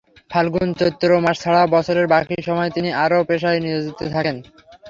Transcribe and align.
ফাল্গুন-চৈত্র 0.31 1.09
মাস 1.25 1.37
ছাড়া 1.43 1.61
বছরের 1.75 2.07
বাকি 2.13 2.35
সময় 2.47 2.69
তিনি 2.75 2.89
অন্য 2.95 3.13
পেশায় 3.29 3.59
নিয়োজিত 3.63 3.99
থাকেন। 4.13 4.35